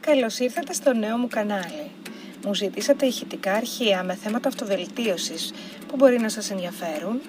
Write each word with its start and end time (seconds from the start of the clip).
Καλώς 0.00 0.38
ήρθατε 0.38 0.72
στο 0.72 0.92
νέο 0.92 1.16
μου 1.16 1.28
κανάλι. 1.28 1.90
Μου 2.44 2.54
ζητήσατε 2.54 3.06
ηχητικά 3.06 3.52
αρχεία 3.52 4.02
με 4.02 4.14
θέματα 4.14 4.48
αυτοβελτίωσης 4.48 5.52
που 5.88 5.96
μπορεί 5.96 6.20
να 6.20 6.28
σας 6.28 6.50
ενδιαφέρουν 6.50 7.20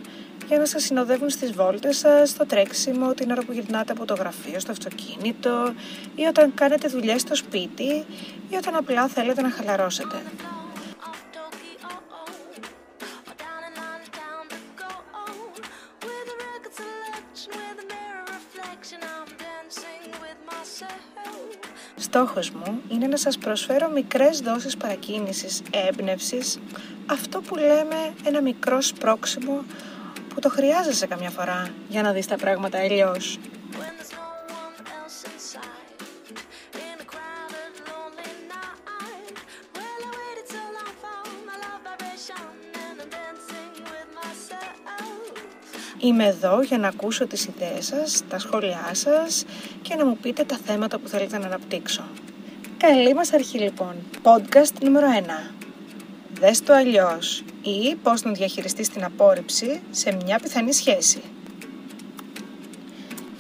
για 0.48 0.58
να 0.58 0.66
σας 0.66 0.84
συνοδεύουν 0.84 1.30
στις 1.30 1.52
βόλτες 1.52 1.98
σας, 1.98 2.30
στο 2.30 2.46
τρέξιμο, 2.46 3.14
την 3.14 3.32
ώρα 3.32 3.42
που 3.42 3.52
γυρνάτε 3.52 3.92
από 3.92 4.06
το 4.06 4.14
γραφείο, 4.14 4.60
στο 4.60 4.72
αυτοκίνητο 4.72 5.74
ή 6.16 6.24
όταν 6.24 6.54
κάνετε 6.54 6.88
δουλειές 6.88 7.22
στο 7.22 7.36
σπίτι 7.36 8.06
ή 8.50 8.56
όταν 8.58 8.76
απλά 8.76 9.08
θέλετε 9.08 9.42
να 9.42 9.50
χαλαρώσετε. 9.50 10.22
Στόχος 22.12 22.52
μου 22.52 22.82
είναι 22.92 23.08
να 23.08 23.18
σας 23.18 23.38
προσφέρω 23.38 23.90
μικρές 23.90 24.40
δόσεις 24.40 24.78
παρακίνησης, 24.78 25.62
έμπνευσης, 25.88 26.60
αυτό 27.06 27.42
που 27.42 27.56
λέμε 27.56 28.14
ένα 28.26 28.42
μικρό 28.42 28.82
σπρώξιμο 28.82 29.64
που 30.34 30.40
το 30.40 30.50
χρειάζεσαι 30.50 31.08
καμιά 31.08 31.30
φορά 31.30 31.68
για 31.90 32.02
να 32.02 32.12
δεις 32.12 32.28
τα 32.28 32.36
πράγματα 32.36 32.80
αλλιώς. 32.80 33.38
Είμαι 46.02 46.26
εδώ 46.26 46.62
για 46.62 46.78
να 46.78 46.88
ακούσω 46.88 47.28
τις 47.28 47.46
ιδέες 47.46 47.86
σας, 47.86 48.24
τα 48.30 48.40
σχόλιά 48.40 48.90
σας 48.92 49.46
και 49.90 49.96
να 49.96 50.06
μου 50.06 50.18
πείτε 50.22 50.44
τα 50.44 50.58
θέματα 50.66 50.98
που 50.98 51.08
θέλετε 51.08 51.38
να 51.38 51.46
αναπτύξω. 51.46 52.04
Καλή 52.78 53.14
μας 53.14 53.34
αρχή 53.34 53.58
λοιπόν. 53.58 53.96
Podcast 54.24 54.74
νούμερο 54.82 55.08
1. 55.50 55.54
Δες 56.34 56.64
το 56.64 56.74
αλλιώς 56.74 57.44
ή 57.62 57.96
πώς 57.96 58.24
να 58.24 58.32
διαχειριστείς 58.32 58.90
την 58.90 59.04
απόρριψη 59.04 59.82
σε 59.92 60.18
μια 60.24 60.40
πιθανή 60.40 60.74
σχέση. 60.74 61.22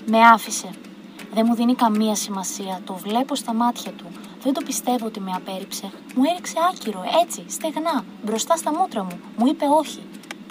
Με 0.05 0.17
άφησε. 0.19 0.69
Δεν 1.33 1.43
μου 1.47 1.55
δίνει 1.55 1.75
καμία 1.75 2.15
σημασία. 2.15 2.81
Το 2.85 2.93
βλέπω 2.93 3.35
στα 3.35 3.53
μάτια 3.53 3.91
του. 3.91 4.05
Δεν 4.43 4.53
το 4.53 4.61
πιστεύω 4.65 5.05
ότι 5.05 5.19
με 5.19 5.31
απέρριψε. 5.35 5.91
Μου 6.15 6.23
έριξε 6.31 6.55
άκυρο, 6.73 7.03
έτσι, 7.23 7.43
στεγνά, 7.47 8.05
μπροστά 8.23 8.55
στα 8.55 8.73
μούτρα 8.73 9.03
μου. 9.03 9.19
Μου 9.37 9.47
είπε 9.47 9.65
όχι. 9.79 10.01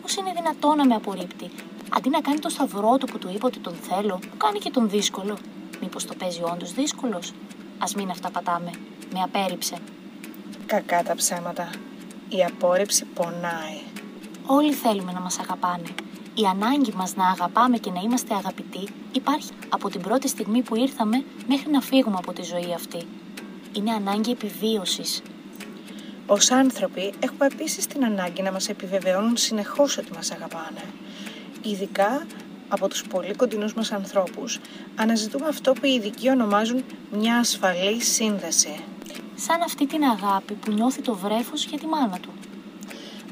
Πώς 0.03 0.17
είναι 0.17 0.33
δυνατό 0.37 0.75
να 0.75 0.87
με 0.87 0.95
απορρίπτει; 0.95 1.51
Αντί 1.97 2.09
να 2.09 2.21
κάνει 2.21 2.39
το 2.39 2.49
σταυρό 2.49 2.97
του 2.99 3.07
που 3.07 3.19
του 3.19 3.31
είπα 3.35 3.47
ότι 3.47 3.59
τον 3.59 3.75
θέλω, 3.75 4.15
μου 4.15 4.37
κάνει 4.37 4.59
και 4.59 4.71
τον 4.71 4.89
δύσκολο. 4.89 5.39
Μήπως 5.81 6.05
το 6.05 6.15
παίζει 6.15 6.43
όντως 6.43 6.73
δύσκολος; 6.73 7.33
Α 7.79 7.87
μην 7.97 8.11
αυτά 8.11 8.31
πατάμε. 8.31 8.71
Με 9.13 9.23
απέρριψε. 9.23 9.77
Κακά 10.67 11.03
τα 11.03 11.15
ψέματα. 11.15 11.71
Η 12.29 12.45
απόρριψη 12.45 13.05
πονάει. 13.05 13.81
Όλοι 14.47 14.73
θέλουμε 14.73 15.13
να 15.13 15.21
μας 15.21 15.39
αγαπάνε. 15.39 15.89
Η 16.35 16.45
ανάγκη 16.45 16.93
μας 16.97 17.17
να 17.17 17.29
αγαπάμε 17.29 17.79
και 17.79 17.91
να 17.91 18.01
είμαστε 18.01 18.35
αγαπητοί 18.35 18.89
υπάρχει 19.13 19.51
από 19.69 19.89
την 19.91 20.01
πρώτη 20.01 20.29
στιγμή 20.29 20.63
που 20.63 20.77
ήρθαμε 20.77 21.25
μέχρι 21.49 21.71
να 21.71 21.81
φύγουμε 21.81 22.17
από 22.19 22.33
τη 22.33 22.43
ζωή 22.43 22.73
αυτή. 22.75 23.07
Είναι 23.73 23.91
ανάγκη 23.91 24.31
επιβίωσης. 24.31 25.23
Ως 26.27 26.51
άνθρωποι 26.51 27.13
έχουμε 27.19 27.47
επίσης 27.47 27.87
την 27.87 28.05
ανάγκη 28.05 28.43
να 28.43 28.53
μας 28.53 28.69
επιβεβαιώνουν 28.69 29.37
συνεχώς 29.37 29.99
ότι 29.99 30.13
μας 30.15 30.31
αγαπάνε. 30.31 30.83
Ειδικά 31.63 32.27
από 32.69 32.89
τους 32.89 33.03
πολύ 33.03 33.35
κοντινούς 33.35 33.75
μας 33.75 33.93
ανθρώπους 33.93 34.59
αναζητούμε 34.97 35.47
αυτό 35.49 35.73
που 35.73 35.87
οι 35.87 35.93
ειδικοί 35.93 36.29
ονομάζουν 36.29 36.85
μια 37.11 37.37
ασφαλή 37.37 38.03
σύνδεση 38.03 38.81
σαν 39.47 39.63
αυτή 39.63 39.87
την 39.87 40.03
αγάπη 40.05 40.55
που 40.55 40.73
νιώθει 40.73 41.03
το 41.03 41.15
βρέφος 41.15 41.65
για 41.65 41.79
τη 41.79 41.87
μάνα 41.87 42.19
του. 42.21 42.33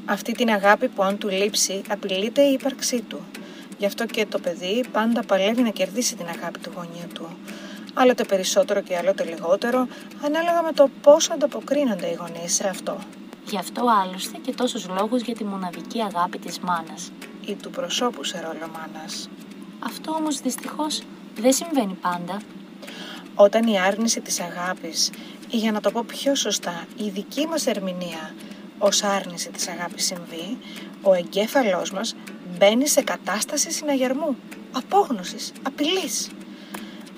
Αυτή 0.05 0.31
την 0.31 0.49
αγάπη 0.49 0.87
που 0.87 1.03
αν 1.03 1.17
του 1.17 1.27
λείψει 1.29 1.81
απειλείται 1.89 2.41
η 2.41 2.53
ύπαρξή 2.53 3.01
του. 3.01 3.19
Γι' 3.77 3.85
αυτό 3.85 4.05
και 4.05 4.25
το 4.25 4.39
παιδί 4.39 4.85
πάντα 4.91 5.23
παλεύει 5.23 5.61
να 5.61 5.69
κερδίσει 5.69 6.15
την 6.15 6.25
αγάπη 6.27 6.59
του 6.59 6.71
γονιού 6.75 7.07
του. 7.13 7.37
Άλλοτε 7.93 8.23
περισσότερο 8.23 8.81
και 8.81 8.97
άλλοτε 8.97 9.23
λιγότερο, 9.23 9.87
ανάλογα 10.25 10.61
με 10.61 10.71
το 10.71 10.89
πώς 11.01 11.29
ανταποκρίνονται 11.29 12.07
οι 12.07 12.17
γονείς 12.19 12.53
σε 12.53 12.67
αυτό. 12.67 12.97
Γι' 13.49 13.57
αυτό 13.57 13.85
άλλωστε 14.03 14.37
και 14.41 14.53
τόσους 14.53 14.87
λόγους 14.87 15.21
για 15.21 15.35
τη 15.35 15.43
μοναδική 15.43 16.01
αγάπη 16.01 16.37
της 16.37 16.59
μάνας. 16.59 17.11
Ή 17.47 17.55
του 17.55 17.69
προσώπου 17.69 18.23
σε 18.23 18.39
ρόλο 18.39 18.71
μάνας. 18.73 19.29
Αυτό 19.79 20.11
όμως 20.11 20.41
δυστυχώς 20.41 21.01
δεν 21.39 21.53
συμβαίνει 21.53 21.93
πάντα. 21.93 22.41
Όταν 23.35 23.67
η 23.67 23.79
άρνηση 23.79 24.21
της 24.21 24.39
αγάπης 24.39 25.11
ή 25.49 25.57
για 25.57 25.71
να 25.71 25.81
το 25.81 25.91
πω 25.91 26.03
πιο 26.07 26.35
σωστά, 26.35 26.85
η 26.97 27.09
δική 27.09 27.47
μας 27.47 27.67
ερμηνεία 27.67 28.33
ως 28.77 29.03
άρνηση 29.03 29.49
της 29.49 29.67
αγάπης 29.67 30.05
συμβεί, 30.05 30.57
ο 31.01 31.13
εγκέφαλός 31.13 31.91
μας 31.91 32.15
μπαίνει 32.57 32.87
σε 32.87 33.01
κατάσταση 33.01 33.71
συναγερμού, 33.71 34.35
απόγνωσης, 34.71 35.51
απειλής. 35.63 36.29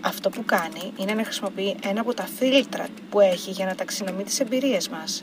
Αυτό 0.01 0.29
που 0.29 0.45
κάνει 0.45 0.93
είναι 0.97 1.13
να 1.13 1.23
χρησιμοποιεί 1.23 1.75
ένα 1.83 2.01
από 2.01 2.13
τα 2.13 2.25
φίλτρα 2.25 2.87
που 3.09 3.19
έχει 3.19 3.51
για 3.51 3.65
να 3.65 3.75
ταξινομεί 3.75 4.23
τις 4.23 4.39
εμπειρίες 4.39 4.89
μας. 4.89 5.21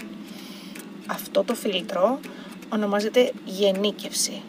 Αυτό 1.06 1.44
το 1.44 1.54
φίλτρο 1.54 2.20
ονομάζεται 2.68 3.32
γενίκευση 3.44 4.42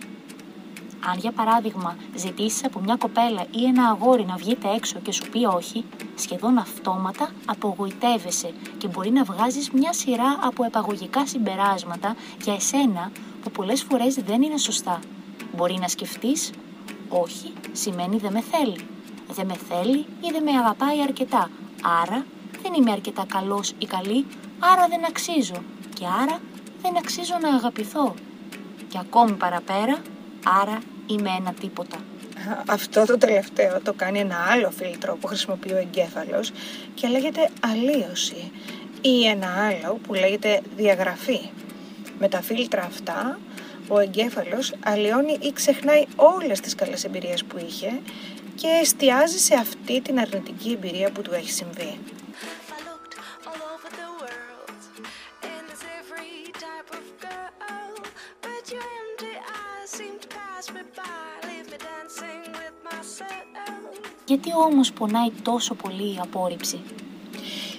αν 1.12 1.18
για 1.18 1.32
παράδειγμα 1.32 1.96
ζητήσεις 2.16 2.66
από 2.66 2.80
μια 2.80 2.96
κοπέλα 2.96 3.46
ή 3.52 3.66
ένα 3.66 3.88
αγόρι 3.88 4.26
να 4.26 4.36
βγείτε 4.36 4.68
έξω 4.76 5.00
και 5.00 5.12
σου 5.12 5.30
πει 5.30 5.46
όχι, 5.46 5.86
σχεδόν 6.16 6.58
αυτόματα 6.58 7.30
απογοητεύεσαι 7.46 8.54
και 8.78 8.88
μπορεί 8.88 9.12
να 9.12 9.24
βγάζεις 9.24 9.72
μια 9.72 9.94
σειρά 9.94 10.40
από 10.42 10.64
επαγωγικά 10.64 11.26
συμπεράσματα 11.26 12.16
για 12.44 12.54
εσένα 12.54 13.12
που 13.42 13.52
πολλές 13.52 13.84
φορές 13.84 14.16
δεν 14.16 14.42
είναι 14.42 14.58
σωστά. 14.58 15.00
Μπορεί 15.56 15.78
να 15.82 15.88
σκεφτείς 15.88 16.52
όχι 17.10 17.54
σημαίνει 17.72 18.18
δεν 18.18 18.32
με 18.32 18.42
θέλει. 18.42 18.80
Δεν 19.32 19.46
με 19.46 19.56
θέλει 19.70 19.98
ή 19.98 20.30
δεν 20.32 20.44
με 20.44 20.52
αγαπάει 20.52 21.02
αρκετά. 21.02 21.50
Άρα 22.02 22.26
δεν 22.62 22.74
είμαι 22.74 22.92
αρκετά 22.92 23.26
καλός 23.28 23.74
ή 23.78 23.86
καλή, 23.86 24.26
άρα 24.60 24.88
δεν 24.88 25.06
αξίζω. 25.06 25.64
Και 25.94 26.06
άρα 26.22 26.40
δεν 26.82 26.98
αξίζω 26.98 27.38
να 27.42 27.50
αγαπηθώ. 27.50 28.14
Και 28.88 28.98
ακόμη 28.98 29.32
παραπέρα, 29.32 30.02
άρα 30.62 30.80
είμαι 31.08 31.30
ένα 31.40 31.54
τίποτα. 31.54 31.98
Αυτό 32.68 33.06
το 33.06 33.18
τελευταίο 33.18 33.82
το 33.82 33.94
κάνει 33.94 34.20
ένα 34.20 34.36
άλλο 34.52 34.72
φίλτρο 34.72 35.16
που 35.16 35.28
χρησιμοποιεί 35.28 35.72
ο 35.72 35.78
εγκέφαλος 35.78 36.52
και 36.94 37.08
λέγεται 37.08 37.50
αλλίωση 37.60 38.52
ή 39.02 39.26
ένα 39.26 39.48
άλλο 39.48 40.00
που 40.04 40.14
λέγεται 40.14 40.62
διαγραφή. 40.76 41.40
Με 42.20 42.28
τα 42.28 42.42
φίλτρα 42.42 42.82
αυτά 42.82 43.40
ο 43.88 44.00
εγκέφαλος 44.00 44.74
αλλοιώνει 44.84 45.38
ή 45.42 45.52
ξεχνάει 45.54 46.06
όλες 46.16 46.60
τις 46.60 46.76
καλές 46.76 47.04
εμπειρίες 47.04 47.44
που 47.44 47.58
είχε 47.68 48.00
και 48.56 48.68
εστιάζει 48.82 49.38
σε 49.38 49.56
αυτή 49.56 50.02
την 50.02 50.20
αρνητική 50.20 50.72
εμπειρία 50.72 51.12
που 51.12 51.22
του 51.22 51.34
έχει 51.34 51.52
συμβεί. 51.52 51.98
Γιατί 64.28 64.50
όμως 64.56 64.92
πονάει 64.92 65.32
τόσο 65.42 65.74
πολύ 65.76 66.14
η 66.14 66.20
απόρριψη; 66.22 66.80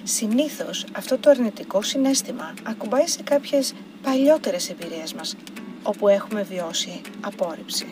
Συνήθως 0.03 0.85
αυτό 0.95 1.17
το 1.17 1.29
αρνητικό 1.29 1.81
συνέστημα 1.81 2.53
ακουμπάει 2.63 3.07
σε 3.07 3.23
κάποιες 3.23 3.73
παλιότερες 4.01 4.69
εμπειρίες 4.69 5.13
μας, 5.13 5.35
όπου 5.83 6.07
έχουμε 6.07 6.41
βιώσει 6.43 7.01
απόρριψη. 7.21 7.87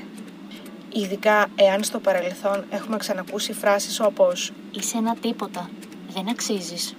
Ειδικά 0.94 1.47
εάν 1.56 1.83
στο 1.83 2.00
παρελθόν 2.00 2.65
έχουμε 2.69 2.98
ξανακούσει 2.98 3.54
φράσεις 3.54 4.00
όπως 4.00 4.51
«Είσαι 4.71 4.98
ένα 4.98 5.15
τίποτα, 5.15 5.69
δεν 6.10 6.30
αξίζεις». 6.30 6.95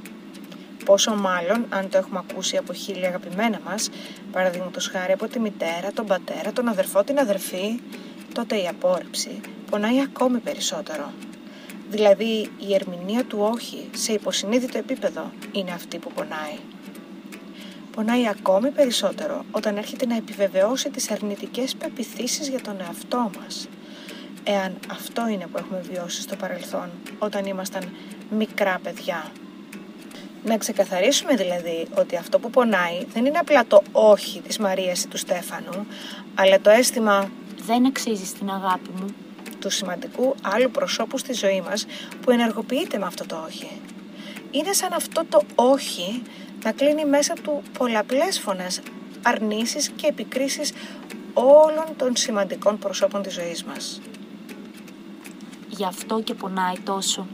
Πόσο 0.84 1.14
μάλλον 1.14 1.66
αν 1.68 1.88
το 1.88 1.98
έχουμε 1.98 2.18
ακούσει 2.30 2.56
από 2.56 2.72
χίλια 2.72 3.08
αγαπημένα 3.08 3.60
μας, 3.64 3.90
παραδείγματος 4.32 4.88
χάρη 4.88 5.12
από 5.12 5.28
τη 5.28 5.40
μητέρα, 5.40 5.92
τον 5.92 6.06
πατέρα, 6.06 6.52
τον 6.52 6.68
αδερφό, 6.68 7.04
την 7.04 7.18
αδερφή, 7.18 7.80
τότε 8.34 8.56
η 8.56 8.68
απόρριψη 8.68 9.40
πονάει 9.70 10.00
ακόμη 10.00 10.38
περισσότερο. 10.38 11.12
Δηλαδή 11.90 12.50
η 12.68 12.74
ερμηνεία 12.74 13.24
του 13.24 13.38
όχι 13.40 13.88
σε 13.94 14.12
υποσυνείδητο 14.12 14.78
επίπεδο 14.78 15.30
είναι 15.52 15.70
αυτή 15.70 15.98
που 15.98 16.12
πονάει. 16.12 16.58
Πονάει 17.90 18.28
ακόμη 18.28 18.70
περισσότερο 18.70 19.44
όταν 19.50 19.76
έρχεται 19.76 20.06
να 20.06 20.16
επιβεβαιώσει 20.16 20.90
τις 20.90 21.10
αρνητικές 21.10 21.74
πεπιθήσεις 21.74 22.48
για 22.48 22.60
τον 22.60 22.80
εαυτό 22.80 23.30
μας. 23.40 23.68
Εάν 24.44 24.78
αυτό 24.90 25.28
είναι 25.28 25.46
που 25.46 25.58
έχουμε 25.58 25.80
βιώσει 25.90 26.22
στο 26.22 26.36
παρελθόν 26.36 26.90
όταν 27.18 27.44
ήμασταν 27.44 27.82
μικρά 28.30 28.78
παιδιά. 28.82 29.32
Να 30.44 30.56
ξεκαθαρίσουμε 30.56 31.34
δηλαδή 31.34 31.86
ότι 31.98 32.16
αυτό 32.16 32.38
που 32.38 32.50
πονάει 32.50 33.04
δεν 33.12 33.26
είναι 33.26 33.38
απλά 33.38 33.66
το 33.66 33.82
όχι 33.92 34.40
της 34.40 34.58
Μαρίας 34.58 35.02
ή 35.02 35.08
του 35.08 35.16
Στέφανου, 35.16 35.86
αλλά 36.34 36.60
το 36.60 36.70
αίσθημα 36.70 37.30
«Δεν 37.66 37.86
αξίζεις 37.86 38.32
την 38.32 38.50
αγάπη 38.50 38.90
μου». 39.00 39.14
Του 39.60 39.70
σημαντικού 39.70 40.34
άλλου 40.42 40.70
προσώπου 40.70 41.18
στη 41.18 41.32
ζωή 41.32 41.60
μας 41.60 41.86
που 42.20 42.30
ενεργοποιείται 42.30 42.98
με 42.98 43.06
αυτό 43.06 43.26
το 43.26 43.42
όχι. 43.46 43.80
Είναι 44.50 44.72
σαν 44.72 44.92
αυτό 44.92 45.24
το 45.28 45.42
όχι 45.54 46.22
να 46.64 46.72
κλείνει 46.72 47.04
μέσα 47.04 47.34
του 47.42 47.62
πολλαπλές 47.78 48.40
φωνές, 48.40 48.80
αρνήσεις 49.22 49.88
και 49.88 50.06
επικρίσεις 50.06 50.72
όλων 51.32 51.86
των 51.96 52.16
σημαντικών 52.16 52.78
προσώπων 52.78 53.22
της 53.22 53.34
ζωής 53.34 53.64
μας. 53.64 54.00
Γι' 55.68 55.84
αυτό 55.84 56.20
και 56.20 56.34
πονάει 56.34 56.78
τόσο. 56.84 57.26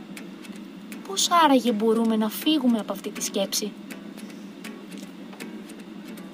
Πώς 1.09 1.29
άραγε 1.45 1.73
μπορούμε 1.73 2.17
να 2.17 2.29
φύγουμε 2.29 2.79
από 2.79 2.93
αυτή 2.93 3.11
τη 3.11 3.23
σκέψη; 3.23 3.73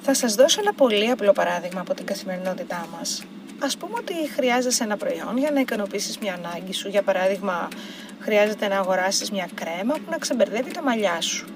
Θα 0.00 0.14
σας 0.14 0.34
δώσω 0.34 0.60
ένα 0.60 0.72
πολύ 0.72 1.10
απλό 1.10 1.32
παράδειγμα 1.32 1.80
από 1.80 1.94
την 1.94 2.06
καθημερινότητά 2.06 2.88
μας. 2.98 3.22
Ας 3.62 3.76
πούμε 3.76 3.92
ότι 3.98 4.14
χρειάζεσαι 4.34 4.84
ένα 4.84 4.96
προϊόν 4.96 5.38
για 5.38 5.50
να 5.50 5.60
ικανοποιήσεις 5.60 6.18
μια 6.18 6.34
ανάγκη 6.34 6.72
σου. 6.72 6.88
Για 6.88 7.02
παράδειγμα, 7.02 7.68
χρειάζεται 8.18 8.68
να 8.68 8.78
αγοράσεις 8.78 9.30
μια 9.30 9.48
κρέμα 9.54 9.94
που 9.94 10.10
να 10.10 10.18
ξεμπερδεύει 10.18 10.70
τα 10.70 10.82
μαλλιά 10.82 11.20
σου. 11.20 11.46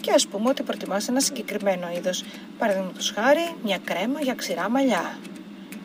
Και 0.00 0.10
ας 0.12 0.26
πούμε 0.26 0.48
ότι 0.48 0.62
προτιμάς 0.62 1.08
ένα 1.08 1.20
συγκεκριμένο 1.20 1.90
είδος, 1.96 2.24
παραδείγματος 2.58 3.12
χάρη 3.16 3.54
μια 3.64 3.78
κρέμα 3.84 4.20
για 4.20 4.34
ξηρά 4.34 4.68
μαλλιά. 4.68 5.18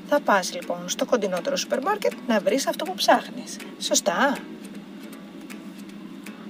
Θα 0.08 0.19
πας 0.19 0.54
λοιπόν 0.54 0.90
στο 0.90 1.06
κοντινότερο 1.06 1.56
σούπερ 1.56 1.81
μάρκετ 1.81 2.12
να 2.28 2.40
βρεις 2.40 2.68
αυτό 2.68 2.86
που 2.86 2.94
ψάχνεις. 2.94 3.58
Σωστά; 3.80 4.38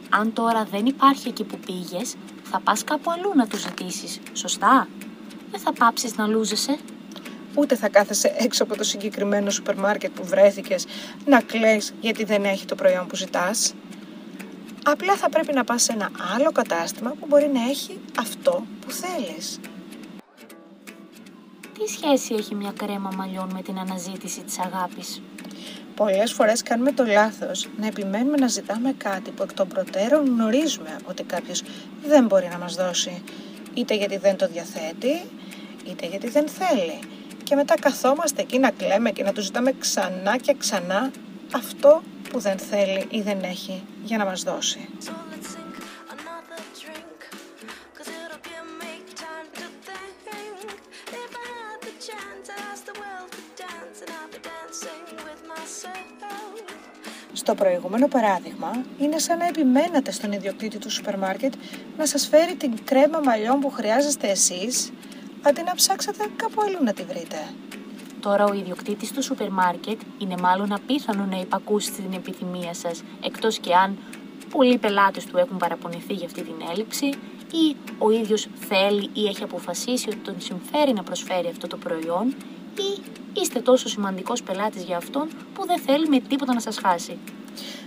Αν 0.09 0.33
τώρα 0.33 0.63
δεν 0.63 0.85
υπάρχει 0.85 1.27
εκεί 1.27 1.43
που 1.43 1.57
πήγες, 1.57 2.15
θα 2.43 2.59
πας 2.59 2.83
κάπου 2.83 3.11
αλλού 3.11 3.31
να 3.35 3.47
το 3.47 3.57
ζητήσεις. 3.57 4.19
Σωστά; 4.33 4.87
Δεν 5.51 5.59
θα 5.59 5.73
πάψεις 5.73 6.15
να 6.15 6.27
λούζεσαι; 6.27 6.77
Ούτε 7.55 7.75
θα 7.75 7.89
κάθεσαι 7.89 8.33
έξω 8.37 8.63
από 8.63 8.77
το 8.77 8.83
συγκεκριμένο 8.83 9.49
σούπερ 9.49 9.75
μάρκετ 9.75 10.11
που 10.11 10.25
βρέθηκες 10.25 10.85
να 11.25 11.41
κλαις 11.41 11.93
γιατί 12.01 12.23
δεν 12.23 12.43
έχει 12.43 12.65
το 12.65 12.75
προϊόν 12.75 13.07
που 13.07 13.15
ζητάς. 13.15 13.73
Απλά 14.85 15.15
θα 15.15 15.29
πρέπει 15.29 15.53
να 15.53 15.63
πας 15.63 15.83
σε 15.83 15.91
ένα 15.91 16.09
άλλο 16.35 16.51
κατάστημα 16.51 17.09
που 17.19 17.25
μπορεί 17.29 17.49
να 17.53 17.69
έχει 17.69 17.99
αυτό 18.19 18.65
που 18.85 18.91
θέλεις. 18.91 19.59
Τι 21.79 21.87
σχέση 21.87 22.33
έχει 22.33 22.55
μια 22.55 22.73
κρέμα 22.77 23.11
μαλλιών 23.15 23.49
με 23.53 23.61
την 23.61 23.79
αναζήτηση 23.79 24.41
της 24.41 24.59
αγάπης; 24.59 25.21
Πολλές 25.95 26.31
φορές 26.33 26.63
κάνουμε 26.63 26.91
το 26.91 27.05
λάθος 27.05 27.67
να 27.77 27.87
επιμένουμε 27.87 28.37
να 28.37 28.47
ζητάμε 28.47 28.93
κάτι 28.97 29.31
που 29.31 29.43
εκ 29.43 29.53
των 29.53 29.67
προτέρων 29.67 30.25
γνωρίζουμε 30.25 30.95
ότι 31.05 31.23
κάποιος 31.23 31.63
δεν 32.05 32.25
μπορεί 32.25 32.47
να 32.51 32.57
μας 32.57 32.75
δώσει. 32.75 33.21
Είτε 33.73 33.95
γιατί 33.95 34.17
δεν 34.17 34.35
το 34.35 34.47
διαθέτει, 34.47 35.23
είτε 35.89 36.05
γιατί 36.07 36.29
δεν 36.29 36.47
θέλει. 36.47 36.99
Και 37.51 37.57
μετά 37.57 37.75
καθόμαστε 37.79 38.41
εκεί 38.41 38.59
να 38.59 38.71
κλαίμε 38.71 39.11
και 39.11 39.23
να 39.23 39.33
τους 39.33 39.43
ζητάμε 39.43 39.73
ξανά 39.79 40.37
και 40.37 40.55
ξανά 40.57 41.11
αυτό 41.53 42.01
που 42.29 42.39
δεν 42.39 42.57
θέλει 42.57 43.05
ή 43.09 43.21
δεν 43.21 43.43
έχει 43.43 43.83
για 44.03 44.17
να 44.17 44.25
μας 44.25 44.43
δώσει. 44.43 44.89
Στο 57.33 57.55
προηγούμενο 57.55 58.07
παράδειγμα, 58.07 58.71
είναι 58.99 59.19
σαν 59.19 59.37
να 59.37 59.47
επιμένατε 59.47 60.11
στον 60.11 60.31
ιδιοκτήτη 60.31 60.77
του 60.77 60.91
σούπερ 60.91 61.17
μάρκετ 61.17 61.53
να 61.97 62.05
σας 62.05 62.27
φέρει 62.27 62.55
την 62.55 62.73
κρέμα 62.83 63.19
μαλλιών 63.23 63.59
που 63.59 63.69
χρειάζεστε 63.69 64.27
εσείς, 64.27 64.91
αντί 65.41 65.63
να 65.63 65.75
ψάξετε 65.75 66.25
κάπου 66.35 66.61
αλλού 66.61 66.83
να 66.83 66.93
τη 66.93 67.03
βρείτε. 67.03 67.37
Τώρα 68.19 68.45
ο 68.45 68.53
ιδιοκτήτης 68.53 69.11
του 69.11 69.23
σούπερ 69.23 69.49
μάρκετ 69.51 69.99
είναι 70.17 70.35
μάλλον 70.37 70.73
απίθανο 70.73 71.25
να 71.25 71.39
υπακούσει 71.39 71.91
την 71.91 72.13
επιθυμία 72.13 72.73
σας, 72.73 73.03
εκτός 73.23 73.59
και 73.59 73.75
αν 73.75 73.97
πολλοί 74.49 74.77
πελάτες 74.77 75.25
του 75.25 75.37
έχουν 75.37 75.57
παραπονηθεί 75.57 76.13
για 76.13 76.25
αυτή 76.25 76.41
την 76.41 76.55
έλλειψη 76.71 77.05
ή 77.51 77.75
ο 77.97 78.11
ίδιος 78.11 78.47
θέλει 78.67 79.09
ή 79.13 79.25
έχει 79.27 79.43
αποφασίσει 79.43 80.09
ότι 80.09 80.17
τον 80.17 80.35
συμφέρει 80.37 80.93
να 80.93 81.03
προσφέρει 81.03 81.47
αυτό 81.47 81.67
το 81.67 81.77
προϊόν 81.77 82.35
ή 82.77 83.01
είστε 83.33 83.59
τόσο 83.59 83.89
σημαντικός 83.89 84.43
πελάτης 84.43 84.83
για 84.83 84.97
αυτόν 84.97 85.27
που 85.53 85.65
δεν 85.65 85.79
θέλει 85.79 86.07
με 86.07 86.19
τίποτα 86.19 86.53
να 86.53 86.59
σας 86.59 86.77
χάσει. 86.77 87.17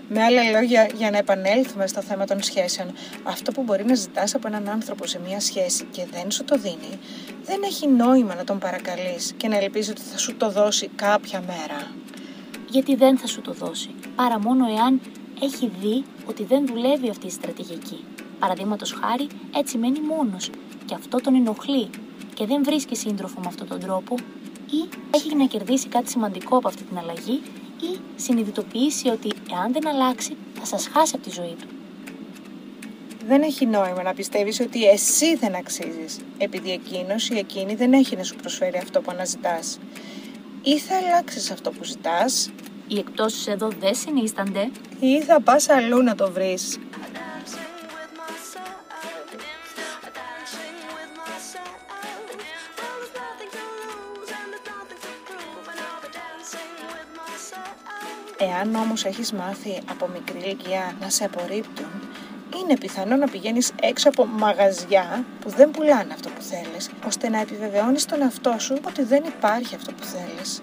Με 0.08 0.22
άλλα 0.22 0.42
λόγια, 0.50 0.88
για 0.94 1.10
να 1.10 1.18
επανέλθουμε 1.18 1.86
στο 1.86 2.02
θέμα 2.02 2.24
των 2.24 2.42
σχέσεων, 2.42 2.92
αυτό 3.22 3.52
που 3.52 3.62
μπορεί 3.62 3.84
να 3.84 3.94
ζητάς 3.94 4.34
από 4.34 4.46
έναν 4.46 4.68
άνθρωπο 4.68 5.06
σε 5.06 5.20
μια 5.26 5.40
σχέση 5.40 5.84
και 5.90 6.06
δεν 6.12 6.30
σου 6.30 6.44
το 6.44 6.58
δίνει, 6.58 6.98
δεν 7.44 7.62
έχει 7.62 7.88
νόημα 7.88 8.34
να 8.34 8.44
τον 8.44 8.58
παρακαλείς 8.58 9.32
και 9.36 9.48
να 9.48 9.56
ελπίζεις 9.56 9.90
ότι 9.90 10.00
θα 10.00 10.18
σου 10.18 10.36
το 10.36 10.50
δώσει 10.50 10.88
κάποια 10.94 11.40
μέρα. 11.40 11.92
Γιατί 12.68 12.94
δεν 12.94 13.18
θα 13.18 13.26
σου 13.26 13.40
το 13.40 13.52
δώσει, 13.52 13.90
παρά 14.16 14.38
μόνο 14.40 14.66
εάν 14.66 15.00
έχει 15.42 15.70
δει 15.80 16.04
ότι 16.26 16.44
δεν 16.44 16.66
δουλεύει 16.66 17.10
αυτή 17.10 17.26
η 17.26 17.30
στρατηγική. 17.30 18.04
Παραδείγματος 18.38 18.92
χάρη, 18.92 19.26
έτσι 19.56 19.78
μένει 19.78 20.00
μόνος 20.00 20.50
και 20.84 20.94
αυτό 20.94 21.20
τον 21.20 21.34
ενοχλεί 21.34 21.90
και 22.34 22.46
δεν 22.46 22.64
βρίσκει 22.64 22.96
σύντροφο 22.96 23.40
με 23.40 23.46
αυτόν 23.46 23.68
τον 23.68 23.80
τρόπο 23.80 24.14
ή 24.70 24.88
έχει 25.10 25.36
να 25.36 25.46
κερδίσει 25.46 25.88
κάτι 25.88 26.10
σημαντικό 26.10 26.56
από 26.56 26.68
αυτή 26.68 26.82
την 26.82 26.98
αλλαγή 26.98 27.42
ή 27.92 28.00
συνειδητοποιήσει 28.16 29.08
ότι 29.08 29.30
εάν 29.52 29.72
δεν 29.72 29.88
αλλάξει 29.88 30.36
θα 30.58 30.64
σας 30.64 30.88
χάσει 30.92 31.12
από 31.14 31.24
τη 31.24 31.30
ζωή 31.30 31.56
του. 31.60 31.66
Δεν 33.26 33.42
έχει 33.42 33.66
νόημα 33.66 34.02
να 34.02 34.14
πιστεύεις 34.14 34.60
ότι 34.60 34.84
εσύ 34.84 35.36
δεν 35.36 35.54
αξίζεις, 35.54 36.20
επειδή 36.38 36.70
εκείνος 36.70 37.28
ή 37.30 37.38
εκείνη 37.38 37.74
δεν 37.74 37.92
έχει 37.92 38.16
να 38.16 38.22
σου 38.22 38.36
προσφέρει 38.36 38.78
αυτό 38.78 39.00
που 39.00 39.10
αναζητάς. 39.10 39.78
Ή 40.62 40.78
θα 40.78 40.96
αλλάξεις 40.96 41.50
αυτό 41.50 41.70
που 41.70 41.84
ζητάς, 41.84 42.50
Οι 42.88 42.98
εκτόσεις 42.98 43.46
εδώ 43.46 43.68
δεν 43.80 43.94
συνίστανται 43.94 44.70
ή 45.00 45.20
θα 45.20 45.40
πας 45.40 45.68
αλλού 45.68 46.02
να 46.02 46.14
το 46.14 46.30
βρεις. 46.30 46.78
Εάν 58.54 58.74
όμως 58.74 59.04
έχεις 59.04 59.32
μάθει 59.32 59.80
από 59.90 60.08
μικρή 60.08 60.38
ηλικία 60.38 60.94
να 61.00 61.08
σε 61.10 61.24
απορρίπτουν, 61.24 62.08
είναι 62.60 62.78
πιθανό 62.78 63.16
να 63.16 63.28
πηγαίνεις 63.28 63.72
έξω 63.82 64.08
από 64.08 64.26
μαγαζιά 64.26 65.24
που 65.40 65.50
δεν 65.50 65.70
πουλάνε 65.70 66.12
αυτό 66.12 66.28
που 66.28 66.42
θέλεις, 66.42 66.90
ώστε 67.06 67.28
να 67.28 67.40
επιβεβαιώνεις 67.40 68.04
τον 68.04 68.22
εαυτό 68.22 68.54
σου 68.58 68.80
ότι 68.86 69.02
δεν 69.02 69.24
υπάρχει 69.24 69.74
αυτό 69.74 69.92
που 69.92 70.04
θέλεις. 70.04 70.60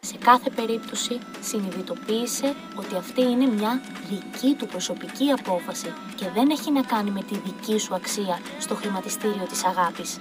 Σε 0.00 0.16
κάθε 0.24 0.50
περίπτωση 0.50 1.18
συνειδητοποίησε 1.40 2.54
ότι 2.76 2.94
αυτή 2.96 3.20
είναι 3.20 3.46
μια 3.46 3.80
δική 4.08 4.54
του 4.54 4.66
προσωπική 4.66 5.30
απόφαση 5.30 5.92
και 6.14 6.28
δεν 6.34 6.50
έχει 6.50 6.70
να 6.70 6.82
κάνει 6.82 7.10
με 7.10 7.22
τη 7.22 7.38
δική 7.38 7.78
σου 7.78 7.94
αξία 7.94 8.40
στο 8.58 8.74
χρηματιστήριο 8.74 9.46
της 9.48 9.64
αγάπης. 9.64 10.18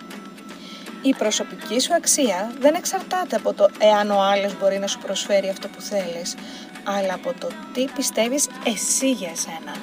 Η 1.02 1.14
προσωπική 1.14 1.80
σου 1.80 1.94
αξία 1.94 2.54
δεν 2.60 2.74
εξαρτάται 2.74 3.36
από 3.36 3.54
το 3.54 3.70
εάν 3.80 4.12
ο 4.12 4.22
άλλος 4.22 4.60
μπορεί 4.60 4.80
να 4.80 4.88
σου 4.88 5.00
προσφέρει 5.00 5.50
αυτό 5.50 5.68
που 5.68 5.82
θέλεις, 5.82 6.36
αλλά 6.84 7.14
από 7.14 7.34
το 7.40 7.48
τι 7.74 7.86
πιστεύεις 7.96 8.48
εσύ 8.66 9.12
για 9.12 9.30
εσένα. 9.30 9.76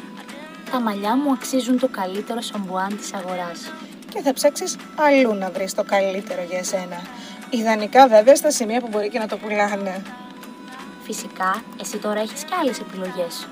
Τα 0.71 0.81
μαλλιά 0.81 1.17
μου 1.17 1.33
αξίζουν 1.33 1.79
το 1.79 1.89
καλύτερο 1.89 2.41
σαμπουάν 2.41 2.97
της 2.97 3.15
αγοράς. 3.15 3.73
Και 4.13 4.21
θα 4.21 4.33
ψάξεις 4.33 4.77
αλλού 4.95 5.35
να 5.35 5.51
βρεις 5.51 5.75
το 5.75 5.85
καλύτερο 5.85 6.43
για 6.43 6.59
εσένα. 6.59 7.03
Ιδανικά 7.51 8.09
βέβαια 8.09 8.37
στα 8.37 8.51
σημεία 8.51 8.81
που 8.81 8.89
μπορεί 8.89 9.09
και 9.09 9.19
να 9.19 9.27
το 9.29 9.37
πουλάνε. 9.37 10.03
Φυσικά, 11.03 11.63
εσύ 11.81 11.99
τώρα 11.99 12.21
έχεις 12.21 12.45
και 12.45 12.55
άλλες 12.61 12.79
επιλογές. 12.81 13.49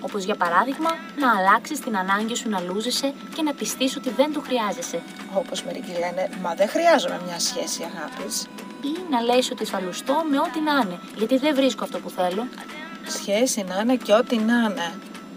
Όπως 0.00 0.24
για 0.24 0.34
παράδειγμα, 0.34 0.90
να 1.18 1.28
αλλάξεις 1.38 1.80
την 1.80 1.96
ανάγκη 1.96 2.34
σου 2.34 2.48
να 2.48 2.60
λούζεσαι 2.60 3.12
και 3.34 3.42
να 3.42 3.52
πιστείς 3.54 3.96
ότι 3.96 4.10
δεν 4.10 4.32
το 4.32 4.40
χρειάζεσαι. 4.40 5.02
Όπως 5.34 5.62
μερικοί 5.62 5.92
λένε, 5.92 6.28
μα 6.42 6.54
δεν 6.54 6.68
χρειάζομαι 6.68 7.20
μια 7.26 7.38
σχέση 7.38 7.82
αγάπης. 7.90 8.46
Ή 8.82 8.92
να 9.10 9.20
λες 9.20 9.50
ότι 9.50 9.64
θα 9.64 9.80
λουστώ 9.80 10.24
με 10.30 10.38
ό,τι 10.38 10.60
να 10.60 10.72
είναι, 10.72 10.98
γιατί 11.16 11.38
δεν 11.38 11.54
βρίσκω 11.54 11.84
αυτό 11.84 11.98
που 11.98 12.10
θέλω. 12.10 12.46
Σχέση 13.06 13.64
να 13.68 13.80
είναι 13.80 13.96
και 13.96 14.12
ό,τι 14.12 14.36
να 14.36 14.54
είναι. 14.54 14.92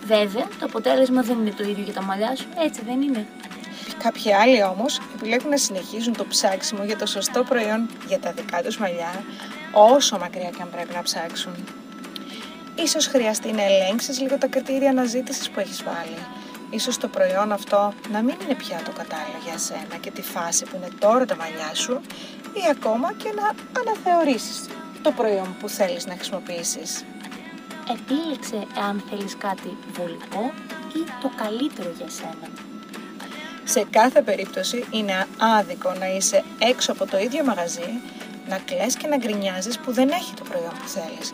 Βέβαια, 0.06 0.48
το 0.60 0.66
αποτέλεσμα 0.66 1.22
δεν 1.22 1.38
είναι 1.40 1.52
το 1.52 1.64
ίδιο 1.64 1.84
για 1.84 1.94
τα 1.94 2.02
μαλλιά 2.02 2.36
σου, 2.36 2.48
έτσι 2.58 2.82
δεν 2.86 3.02
είναι. 3.02 3.28
Κάποιοι 4.06 4.34
άλλοι 4.34 4.64
όμως 4.64 5.00
επιλέγουν 5.16 5.50
να 5.50 5.58
συνεχίζουν 5.58 6.18
το 6.18 6.26
ψάξιμο 6.26 6.84
για 6.84 6.98
το 6.98 7.06
σωστό 7.06 7.44
προϊόν 7.44 7.90
για 8.08 8.20
τα 8.20 8.32
δικά 8.32 8.62
τους 8.64 8.78
μαλλιά, 8.78 9.24
όσο 9.72 10.18
μακριά 10.18 10.50
και 10.50 10.62
αν 10.62 10.70
πρέπει 10.70 10.94
να 10.94 11.02
ψάξουν. 11.02 11.54
Ίσως 12.76 13.08
χρειαστεί 13.08 13.52
να 13.52 13.64
ελέγξεις 13.64 14.20
λίγο 14.20 14.38
τα 14.38 14.48
κριτήρια 14.48 14.90
αναζήτησης 14.90 15.50
που 15.50 15.60
έχεις 15.60 15.84
βάλει. 15.84 16.18
Ίσως 16.70 16.98
το 16.98 17.08
προϊόν 17.08 17.52
αυτό 17.52 17.94
να 18.12 18.22
μην 18.22 18.36
είναι 18.44 18.56
πια 18.56 18.82
το 18.86 18.92
κατάλληλο 18.92 19.40
για 19.46 19.58
σένα 19.58 19.96
και 20.00 20.12
τη 20.12 20.22
φάση 20.22 20.66
που 20.66 20.76
είναι 20.76 20.90
τώρα 21.00 21.26
τα 21.26 21.36
μαλλιά 21.36 21.72
σου 21.74 22.02
ή 22.54 22.62
ακόμα 22.72 23.14
και 23.14 23.30
να 23.36 23.46
αναθεωρήσεις 23.82 24.66
το 25.02 25.12
προϊόν 25.12 25.56
που 25.60 25.70
θέλεις 25.70 26.06
να 26.06 26.14
χρησιμοποιήσεις. 26.14 27.04
Επίλεξε 27.94 28.68
εάν 28.78 29.04
θέλεις 29.10 29.38
κάτι 29.38 29.78
βολικό 29.94 30.52
ή 30.96 31.02
το 31.22 31.32
καλύτερο 31.36 31.94
για 31.98 32.10
σένα. 32.10 32.48
Σε 33.68 33.86
κάθε 33.90 34.22
περίπτωση 34.22 34.86
είναι 34.92 35.28
άδικο 35.58 35.94
να 35.94 36.08
είσαι 36.16 36.44
έξω 36.60 36.92
από 36.92 37.06
το 37.06 37.18
ίδιο 37.18 37.44
μαγαζί, 37.44 38.02
να 38.48 38.58
κλαις 38.58 38.96
και 38.96 39.08
να 39.08 39.18
γκρινιάζεις 39.18 39.80
που 39.80 39.92
δεν 39.92 40.10
έχει 40.10 40.34
το 40.34 40.44
προϊόν 40.44 40.74
που 40.82 40.88
θέλεις. 40.88 41.32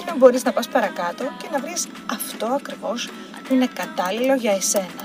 Ενώ 0.00 0.16
μπορείς 0.16 0.42
να 0.44 0.52
πας 0.52 0.68
παρακάτω 0.68 1.24
και 1.24 1.48
να 1.52 1.58
βρεις 1.58 1.86
αυτό 2.12 2.46
ακριβώς 2.46 3.08
που 3.44 3.54
είναι 3.54 3.66
κατάλληλο 3.66 4.34
για 4.34 4.52
εσένα. 4.52 5.04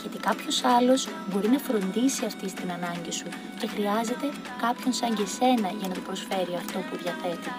Γιατί 0.00 0.18
κάποιος 0.18 0.64
άλλος 0.64 1.08
μπορεί 1.26 1.48
να 1.48 1.58
φροντίσει 1.58 2.24
αυτή 2.24 2.52
την 2.52 2.72
ανάγκη 2.72 3.12
σου 3.12 3.26
και 3.58 3.66
χρειάζεται 3.66 4.26
κάποιον 4.62 4.92
σαν 4.92 5.14
και 5.14 5.26
σένα 5.38 5.68
για 5.78 5.88
να 5.88 5.94
του 5.94 6.02
προσφέρει 6.02 6.54
αυτό 6.56 6.78
που 6.78 6.96
διαθέτει. 7.02 7.50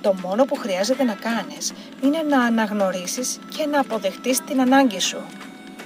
Το 0.00 0.14
μόνο 0.22 0.44
που 0.44 0.56
χρειάζεται 0.56 1.04
να 1.04 1.14
κάνεις 1.14 1.72
είναι 2.02 2.22
να 2.28 2.42
αναγνωρίσεις 2.44 3.38
και 3.48 3.66
να 3.66 3.80
αποδεχτείς 3.80 4.40
την 4.40 4.60
ανάγκη 4.60 5.00
σου. 5.00 5.20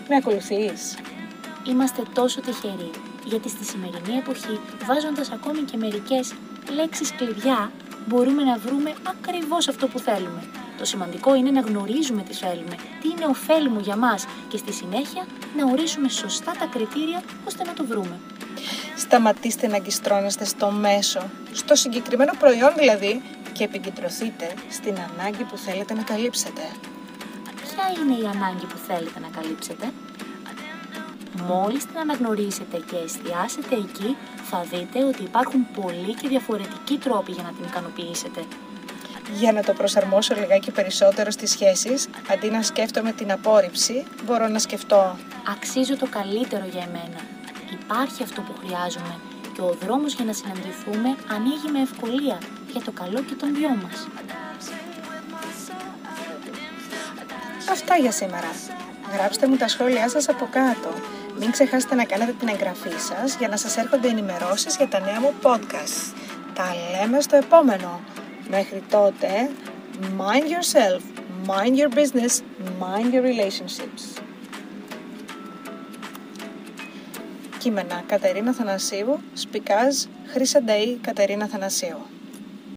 Με 0.09 0.17
ακολουθείς. 0.17 0.97
Είμαστε 1.69 2.03
τόσο 2.15 2.41
τυχεροί, 2.41 2.91
γιατί 3.25 3.49
στη 3.49 3.65
σημερινή 3.65 4.17
εποχή, 4.19 4.61
βάζοντας 4.87 5.31
ακόμη 5.31 5.61
και 5.61 5.77
μερικές 5.77 6.35
λέξεις 6.75 7.15
κλειδιά, 7.17 7.71
μπορούμε 8.07 8.43
να 8.43 8.59
βρούμε 8.59 8.95
ακριβώς 9.03 9.69
αυτό 9.69 9.87
που 9.89 9.99
θέλουμε. 9.99 10.43
Το 10.79 10.85
σημαντικό 10.85 11.35
είναι 11.35 11.51
να 11.51 11.61
γνωρίζουμε 11.61 12.23
τι 12.23 12.35
θέλουμε, 12.35 12.77
τι 13.01 13.09
είναι 13.09 13.27
ωφέλιμο 13.29 13.81
για 13.81 13.97
μας 13.97 14.27
και 14.49 14.57
στη 14.57 14.73
συνέχεια 14.73 15.27
να 15.57 15.71
ορίσουμε 15.71 16.09
σωστά 16.09 16.53
τα 16.59 16.67
κριτήρια 16.67 17.23
ώστε 17.47 17.65
να 17.65 17.73
το 17.73 17.85
βρούμε. 17.85 18.21
Σταματήστε 18.97 19.67
να 19.67 19.77
αγκιστρώνεστε 19.77 20.45
στο 20.45 20.71
μέσο, 20.71 21.31
στο 21.53 21.75
συγκεκριμένο 21.75 22.33
προϊόν 22.39 22.73
δηλαδή, 22.77 23.23
και 23.53 23.65
επικεντρωθείτε 23.65 24.55
στην 24.71 24.95
ανάγκη 25.11 25.45
που 25.45 25.57
θέλετε 25.57 25.95
να 25.95 26.03
καλύψετε. 26.03 26.63
Ποια 27.63 28.03
είναι 28.03 28.15
η 28.23 28.27
ανάγκη 28.35 28.67
που 28.67 28.79
θέλετε 28.87 29.21
να 29.21 29.29
καλύψετε; 29.29 29.93
Μόλις 31.43 31.87
την 31.87 31.99
αναγνωρίσετε 31.99 32.77
και 32.77 32.97
εστιάσετε 33.05 33.75
εκεί, 33.75 34.17
θα 34.51 34.67
δείτε 34.71 35.05
ότι 35.05 35.23
υπάρχουν 35.23 35.67
πολλοί 35.81 36.15
και 36.15 36.29
διαφορετικοί 36.29 36.99
τρόποι 36.99 37.33
για 37.33 37.43
να 37.43 37.49
την 37.49 37.65
ικανοποιήσετε. 37.65 38.45
Για 39.35 39.53
να 39.53 39.63
το 39.63 39.73
προσαρμόσω 39.73 40.35
λιγάκι 40.35 40.71
περισσότερο 40.71 41.31
στις 41.31 41.51
σχέσεις, 41.51 42.09
αντί 42.33 42.51
να 42.51 42.63
σκέφτομαι 42.63 43.13
την 43.13 43.33
απόρριψη, 43.33 44.05
μπορώ 44.25 44.49
να 44.49 44.59
σκεφτώ 44.59 45.17
Αξίζω 45.49 45.97
το 45.97 46.07
καλύτερο 46.07 46.65
για 46.71 46.83
εμένα. 46.83 47.21
Υπάρχει 47.73 48.23
αυτό 48.23 48.41
που 48.41 48.53
χρειάζομαι 48.61 49.15
και 49.55 49.61
ο 49.61 49.77
δρόμος 49.83 50.15
για 50.15 50.25
να 50.25 50.33
συναντηθούμε 50.33 51.17
ανοίγει 51.31 51.69
με 51.73 51.81
ευκολία 51.81 52.39
για 52.73 52.81
το 52.81 52.91
καλό 52.91 53.23
και 53.23 53.35
των 53.35 53.55
δυο 53.55 53.69
μας. 53.69 54.09
Αυτά 57.71 57.97
για 57.97 58.13
σήμερα. 58.13 58.51
Γράψτε 59.13 59.47
μου 59.47 59.57
τα 59.57 59.69
σχόλιά 59.69 60.09
σας 60.09 60.29
από 60.29 60.49
κάτω. 60.51 60.89
Μην 61.39 61.51
ξεχάσετε 61.51 61.95
να 61.95 62.05
κάνετε 62.05 62.33
την 62.33 62.49
εγγραφή 62.49 62.99
σας 62.99 63.37
για 63.37 63.49
να 63.49 63.57
σας 63.57 63.77
έρχονται 63.77 64.09
ενημερώσεις 64.09 64.77
για 64.77 64.89
τα 64.89 65.01
νέα 65.01 65.21
μου 65.21 65.33
podcast. 65.43 66.15
Τα 66.55 66.75
λέμε 66.91 67.21
στο 67.21 67.37
επόμενο. 67.37 68.01
Μέχρι 68.49 68.83
τότε, 68.91 69.51
mind 70.19 70.47
yourself, 70.55 71.01
mind 71.47 71.75
your 71.77 71.91
business, 71.95 72.43
mind 72.81 73.15
your 73.15 73.23
relationships. 73.23 74.23
Κείμενα 77.59 78.03
Κατερίνα 78.07 78.53
Θανασίου, 78.53 79.21
Σπικάζ, 79.33 79.97
Χρύσα 80.27 80.63
Ντέι, 80.63 80.99
Κατερίνα 81.03 81.47
Θανασίου. 81.47 82.16